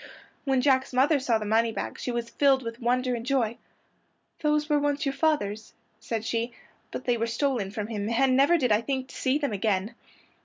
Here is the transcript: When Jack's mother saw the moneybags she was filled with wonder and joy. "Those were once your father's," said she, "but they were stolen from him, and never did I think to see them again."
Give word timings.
When 0.45 0.61
Jack's 0.61 0.93
mother 0.93 1.19
saw 1.19 1.37
the 1.37 1.45
moneybags 1.45 2.01
she 2.01 2.09
was 2.09 2.31
filled 2.31 2.63
with 2.63 2.79
wonder 2.81 3.13
and 3.13 3.23
joy. 3.23 3.57
"Those 4.39 4.67
were 4.67 4.79
once 4.79 5.05
your 5.05 5.13
father's," 5.13 5.73
said 5.99 6.25
she, 6.25 6.53
"but 6.89 7.05
they 7.05 7.17
were 7.17 7.27
stolen 7.27 7.69
from 7.69 7.85
him, 7.85 8.09
and 8.09 8.35
never 8.35 8.57
did 8.57 8.71
I 8.71 8.81
think 8.81 9.09
to 9.09 9.15
see 9.15 9.37
them 9.37 9.53
again." 9.53 9.93